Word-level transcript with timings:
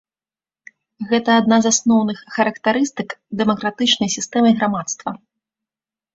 Гэта 1.11 1.29
адна 1.41 1.59
з 1.65 1.71
асноўных 1.73 2.17
характарыстык 2.39 3.09
дэмакратычнай 3.43 4.09
сістэмы 4.17 4.49
грамадства. 4.59 5.09